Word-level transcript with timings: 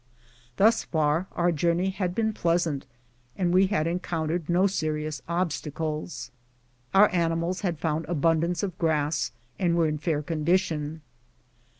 Thus 0.57 0.83
far 0.83 1.27
our 1.33 1.51
journey 1.51 1.91
had 1.91 2.15
been 2.15 2.33
pleasant, 2.33 2.87
and 3.37 3.53
we 3.53 3.67
had 3.67 3.85
encountered 3.85 4.49
no 4.49 4.65
serious 4.65 5.21
obstacles. 5.29 6.31
Our 6.91 7.09
animals 7.09 7.61
had 7.61 7.77
found 7.77 8.05
abundance 8.05 8.63
of 8.63 8.75
grass, 8.79 9.31
and 9.59 9.75
were 9.75 9.87
in 9.87 9.99
fair 9.99 10.23
condition. 10.23 11.01